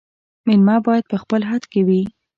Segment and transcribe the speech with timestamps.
[0.47, 2.03] مېلمه باید په خپل حد کي وي